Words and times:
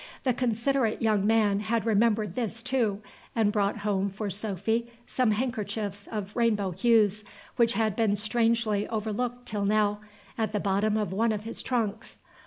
The 0.23 0.33
considerate 0.33 0.99
young 1.03 1.27
man 1.27 1.59
had 1.59 1.85
remembered 1.85 2.33
this, 2.33 2.63
too, 2.63 3.03
and 3.35 3.51
brought 3.51 3.77
home 3.85 4.09
for 4.09 4.31
Sophy 4.31 4.87
some 5.05 5.29
handkerchiefs 5.29 6.07
of 6.11 6.35
rainbow 6.35 6.71
hues, 6.71 7.23
which 7.57 7.73
had 7.73 7.95
been 7.95 8.15
strangely 8.15 8.87
overlooked 8.87 9.45
till 9.45 9.63
now, 9.63 9.99
at 10.39 10.53
the 10.53 10.59
bottom 10.59 10.97
of 10.97 11.13
one 11.13 11.31
of 11.31 11.43
his 11.43 11.61
trunks. 11.61 12.19